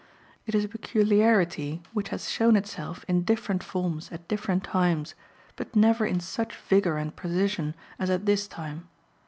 [0.47, 5.13] It is a peculiarity which has shown itself in different forms at different times,
[5.55, 8.89] but never in such vigour and precision as at this time.